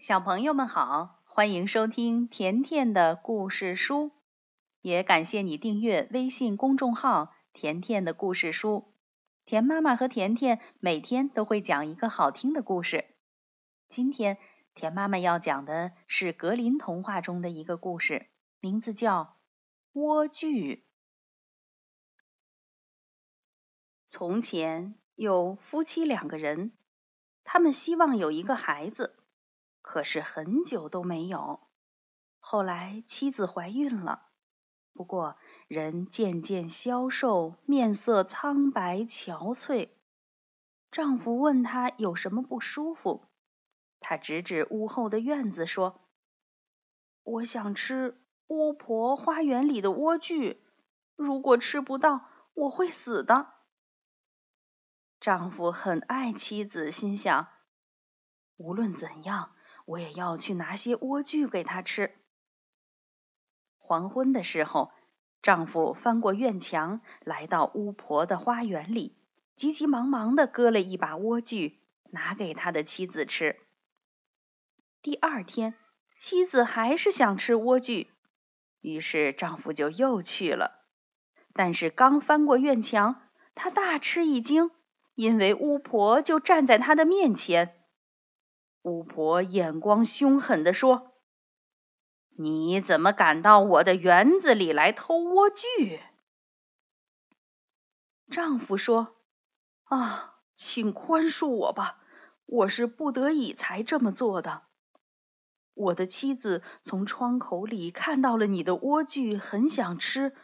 [0.00, 4.12] 小朋友们好，欢迎收听甜甜的故事书，
[4.80, 8.94] 也感谢你订阅微信公众号“甜甜的故事书”。
[9.44, 13.14] 甜妈妈和甜甜每天都会讲一个好听的故事。
[13.90, 14.38] 今天
[14.72, 19.36] 甜妈妈要讲的是格林童话中的一个故事，名字叫
[20.00, 20.46] 《莴苣》。
[24.06, 26.72] 从前有夫妻两个人，
[27.44, 29.18] 他们希望有一个孩子。
[29.90, 31.58] 可是很久都没有。
[32.38, 34.28] 后来妻子怀孕了，
[34.92, 35.36] 不过
[35.66, 39.88] 人渐渐消瘦，面色苍白憔悴。
[40.92, 43.26] 丈夫问她有什么不舒服，
[43.98, 46.00] 她指指屋后的院子说
[47.24, 50.58] ：“我想吃巫婆花园里的莴苣，
[51.16, 53.54] 如果吃不到，我会死的。”
[55.18, 57.48] 丈夫很爱妻子，心想：
[58.56, 59.50] 无论怎样。
[59.90, 62.14] 我也要去拿些莴苣给他吃。
[63.76, 64.92] 黄昏的时候，
[65.42, 69.16] 丈夫翻过院墙，来到巫婆的花园里，
[69.56, 71.74] 急急忙忙的割了一把莴苣，
[72.10, 73.58] 拿给他的妻子吃。
[75.02, 75.74] 第二天，
[76.16, 78.06] 妻子还是想吃莴苣，
[78.80, 80.84] 于是丈夫就又去了。
[81.52, 83.20] 但是刚翻过院墙，
[83.56, 84.70] 他大吃一惊，
[85.16, 87.79] 因为巫婆就站在他的面前。
[88.82, 91.12] 巫婆眼光凶狠地说
[92.38, 96.00] ：“你怎么敢到我的园子里来偷莴苣？”
[98.30, 99.16] 丈夫说
[99.84, 102.00] ：“啊，请宽恕我吧，
[102.46, 104.62] 我是不得已才这么做的。
[105.74, 110.34] 我的妻子从窗口里看到了你的莴苣，很想吃，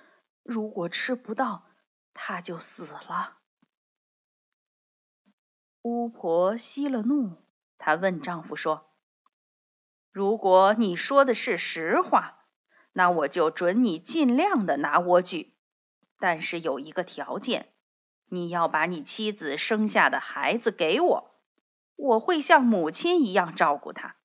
[0.43, 1.65] 如果吃不到，
[2.12, 3.39] 她就死了。”
[5.81, 7.46] 巫婆息了怒。
[7.79, 8.91] 她问丈夫说
[10.11, 12.47] ：“如果你说的是实话，
[12.93, 15.53] 那我就准你尽量的拿莴苣。
[16.19, 17.73] 但是有一个条件，
[18.25, 21.34] 你要把你妻子生下的孩子给我，
[21.95, 24.17] 我会像母亲一样照顾他。”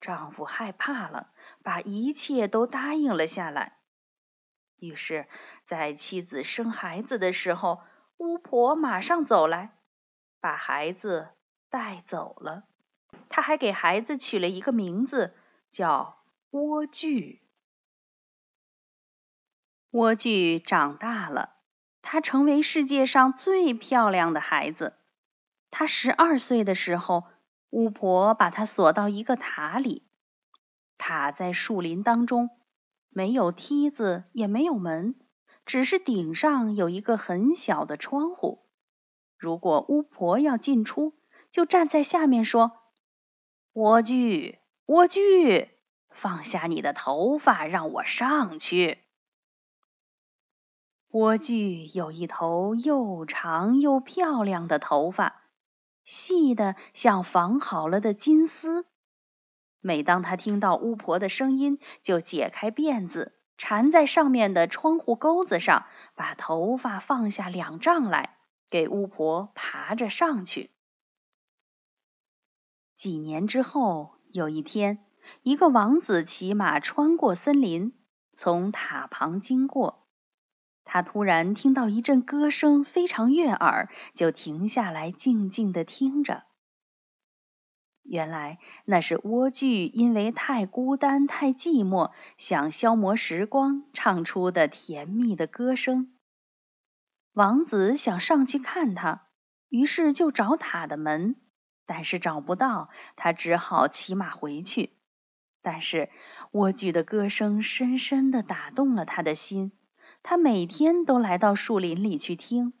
[0.00, 1.32] 丈夫害怕了，
[1.62, 3.78] 把一切都答应了下来。
[4.76, 5.26] 于是，
[5.64, 7.82] 在妻子生孩子的时候，
[8.16, 9.76] 巫婆马上走来，
[10.40, 11.30] 把孩子。
[11.70, 12.64] 带走了，
[13.28, 15.34] 他还给孩子取了一个名字，
[15.70, 16.18] 叫
[16.50, 17.40] 莴苣。
[19.90, 21.56] 莴苣长大了，
[22.02, 24.94] 他成为世界上最漂亮的孩子。
[25.70, 27.24] 他十二岁的时候，
[27.70, 30.06] 巫婆把他锁到一个塔里。
[30.96, 32.50] 塔在树林当中，
[33.10, 35.18] 没有梯子，也没有门，
[35.66, 38.66] 只是顶上有一个很小的窗户。
[39.36, 41.17] 如果巫婆要进出，
[41.58, 42.78] 就站在下面说
[43.74, 45.70] ：“莴苣，莴苣，
[46.08, 48.98] 放下你的头发，让我上去。”
[51.10, 55.42] 莴苣有一头又长又漂亮的头发，
[56.04, 58.86] 细的像纺好了的金丝。
[59.80, 68.38] 每当他听到巫婆的声音，就解开辫子，缠在上面的窗户钩子上，把头发放下两丈来，
[68.70, 70.70] 给巫婆爬着上去。
[72.98, 74.98] 几年之后，有一天，
[75.44, 77.92] 一个王子骑马穿过森林，
[78.32, 80.08] 从塔旁经过。
[80.82, 86.42] 他突然听到一阵歌声，非常悦耳，就停下来静静的听着。
[88.02, 96.12] 原来那是莴苣因为太孤单、太寂寞，想消磨时光，唱出的甜蜜的歌声。
[97.32, 99.28] 王子想上去看它，
[99.68, 101.36] 于是就找塔的门。
[101.88, 104.92] 但是找不到，他只好骑马回去。
[105.62, 106.10] 但是
[106.52, 109.72] 莴苣的歌声深深的打动了他的心，
[110.22, 112.74] 他每天都来到树林里去听。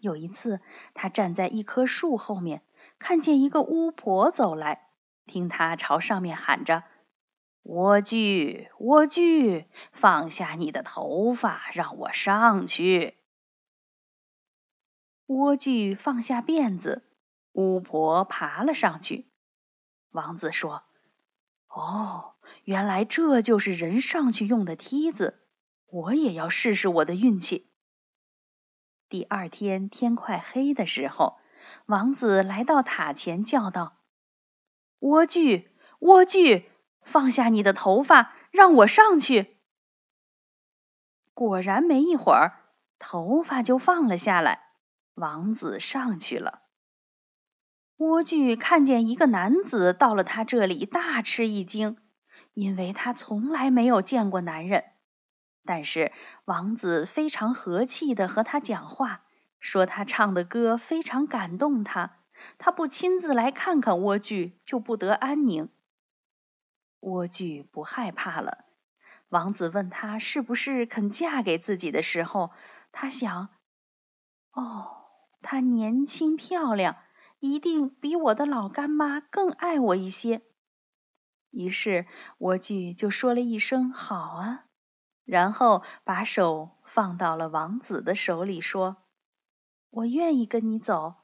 [0.00, 0.62] 有一次，
[0.94, 2.62] 他站在一棵树后面，
[2.98, 4.88] 看见一个巫婆走来，
[5.26, 6.84] 听他朝上面喊着
[7.62, 13.18] ：“莴苣，莴苣，放下你的头发，让我上去。”
[15.28, 17.04] 莴苣放下辫子。
[17.52, 19.30] 巫婆爬了上去。
[20.10, 20.84] 王子说
[21.68, 22.34] ：“哦，
[22.64, 25.44] 原来这就是人上去用的梯子。
[25.86, 27.70] 我也要试试我的运气。”
[29.08, 31.38] 第二天天快黑的时候，
[31.86, 33.96] 王子来到塔前，叫道
[35.00, 35.68] ：“莴苣，
[35.98, 36.64] 莴苣，
[37.02, 39.56] 放下你的头发，让我上去。”
[41.32, 42.64] 果然，没一会儿，
[42.98, 44.72] 头发就放了下来，
[45.14, 46.62] 王子上去了。
[47.98, 51.96] 莴苣看见一个男子到了他这里，大吃一惊，
[52.54, 54.84] 因为他从来没有见过男人。
[55.64, 56.12] 但是
[56.44, 59.24] 王子非常和气的和他讲话，
[59.58, 62.18] 说他唱的歌非常感动他，
[62.56, 65.68] 他不亲自来看看莴苣，就不得安宁。
[67.00, 68.66] 莴苣不害怕了。
[69.28, 72.52] 王子问他是不是肯嫁给自己的时候，
[72.92, 73.48] 他想：
[74.52, 74.98] 哦，
[75.42, 76.94] 她年轻漂亮。
[77.40, 80.42] 一定比我的老干妈更爱我一些。
[81.50, 82.06] 于是
[82.38, 84.66] 莴苣就说了一声“好啊”，
[85.24, 88.96] 然后把手放到了王子的手里，说
[89.90, 91.14] ：“我愿意跟你走，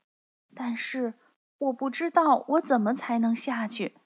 [0.54, 1.14] 但是
[1.58, 3.96] 我不知道我怎么才能下去。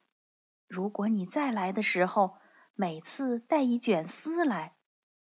[0.67, 2.39] 如果你再来的时候，
[2.75, 4.75] 每次带一卷丝来，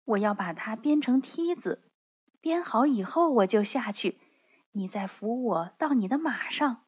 [0.05, 1.89] 我要把它编成梯子，
[2.39, 4.19] 编好以后我就下去。”
[4.73, 6.83] 你再扶我到你的马上。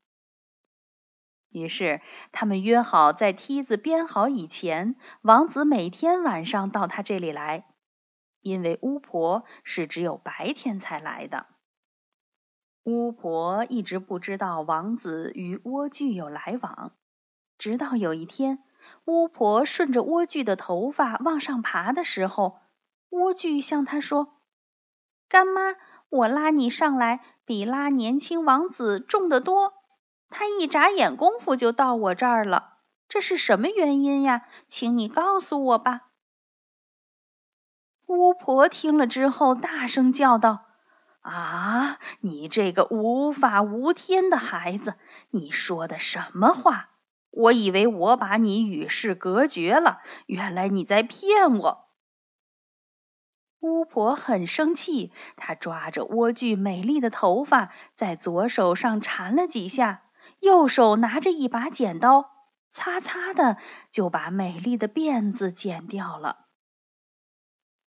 [1.49, 2.01] 于是
[2.33, 7.65] 他们约好，在梯子编好以前，王子每天晚上到他这里来，
[8.41, 11.45] 因为巫婆是只有白天才来的。
[12.83, 16.91] 巫婆一直不知道王子与莴苣有来往，
[17.57, 18.61] 直到有一天，
[19.05, 22.59] 巫婆顺着莴苣的头发往上爬的时候，
[23.09, 24.41] 莴苣向她说
[25.29, 25.75] ：“干妈，
[26.09, 29.75] 我拉你上来。”比拉年轻王子重得多，
[30.31, 34.47] 他一眨眼功夫就到我这儿了，这是什么原因呀？
[34.67, 36.07] 请你告诉我吧。
[38.07, 40.65] 巫婆听了之后，大声叫道
[41.21, 44.95] ：“啊，你这个无法无天的孩子，
[45.29, 46.89] 你说的什么话？
[47.29, 51.84] 我以为我把你与世隔绝了，原来你在骗我。”
[53.65, 60.03] 巫婆很生气，她抓着莴苣美丽的头发，在左手上缠了几下，
[60.39, 62.29] 右手拿着一把剪刀，
[62.69, 63.57] 擦擦的
[63.89, 66.45] 就把美丽的辫子剪掉了。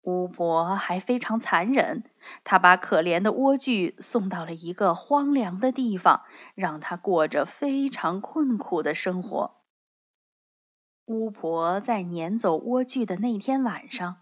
[0.02, 2.04] 巫婆还非常残忍，
[2.44, 9.56] 她把可怜的莴苣送到了一个荒凉的地方，让它过着非常困苦的生活。
[11.06, 14.18] 巫婆在撵走莴苣的那天晚上。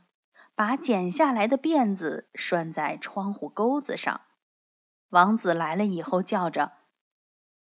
[0.59, 4.19] 把剪下来的辫子拴在窗户钩子上。
[5.07, 6.73] 王子来了以后，叫着：“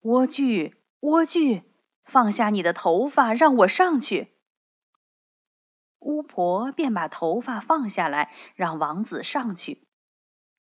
[0.01, 1.63] 莴苣，莴苣，
[2.05, 4.37] 放下你的头发，让我上去。”
[5.99, 9.85] 巫婆便把头发放下来，让王子上去。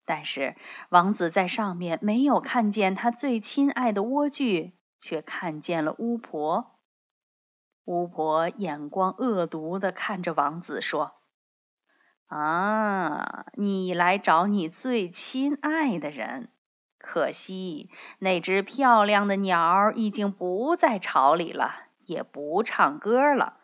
[0.04, 0.56] 但是
[0.88, 6.80] 王子在上面没有看见他最亲爱的莴苣，却看见了巫婆。
[7.84, 11.15] 巫婆眼光恶毒的看着王子说。
[12.26, 16.48] 啊，你来找你最亲爱的人，
[16.98, 17.88] 可惜
[18.18, 21.74] 那只漂亮的鸟已经不在巢里了，
[22.04, 23.58] 也不唱歌了。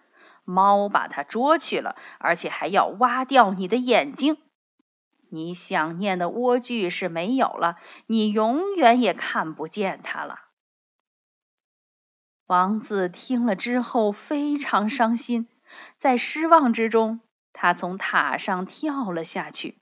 [0.45, 4.39] 猫把它捉去了，而且还要挖掉你的眼睛。
[5.29, 10.39] 你想念的莴苣是没有了，你永远也看不见它了。
[12.47, 15.49] 王子听了之后非常伤心，
[15.97, 17.21] 在失望之中。
[17.53, 19.79] 他从塔上跳了下去，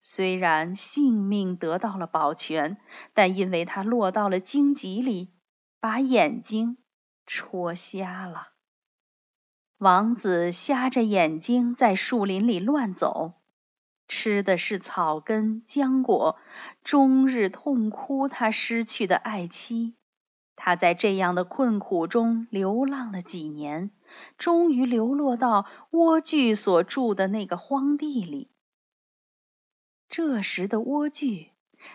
[0.00, 2.78] 虽然性命得到了保全，
[3.12, 5.32] 但因为他落到了荆棘里，
[5.78, 6.78] 把眼睛
[7.26, 8.48] 戳瞎了。
[9.78, 13.40] 王子瞎着眼睛在树林里乱走，
[14.08, 16.38] 吃的是草根浆果，
[16.82, 19.96] 终日痛哭他失去的爱妻。
[20.56, 23.90] 他在这样的困苦中流浪了几年。
[24.38, 28.50] 终于流落到莴苣所住的那个荒地里。
[30.08, 31.50] 这时的莴苣，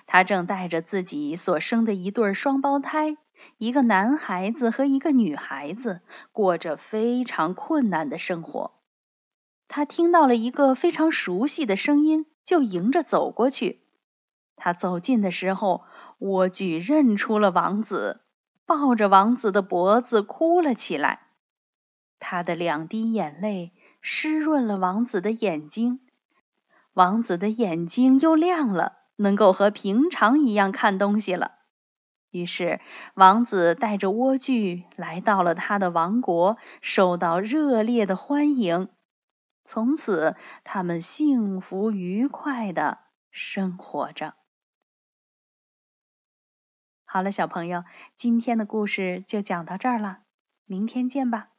[0.08, 3.18] 他正带着自己所生的一对双胞胎，
[3.58, 8.72] 一个男孩子和一个女孩子，过着非常困难的生活。
[9.68, 13.82] 他听到了一个非常熟悉的声音，就迎着走过去。
[14.56, 15.84] 他走近的时候，
[16.20, 18.22] 莴苣认出了王子，
[18.66, 21.25] 抱着王子的脖子哭了起来。
[22.20, 26.00] 他的两滴眼泪湿润了王子的眼睛，
[26.94, 31.54] 王子的眼睛又亮了，能够和平常一样看东西了。
[32.32, 32.82] 于是，
[33.14, 38.90] 王子带着莴苣来到了他的王国，受到热烈的欢迎。
[39.64, 43.00] 从此，他们幸福愉快的
[43.32, 44.36] 生活着。
[47.06, 50.20] 好了，小朋友，今天的故事就讲到这儿了，
[50.66, 51.55] 明天见吧。